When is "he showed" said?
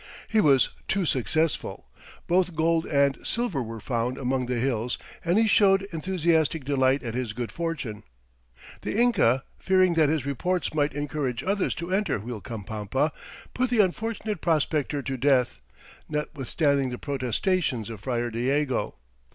5.37-5.83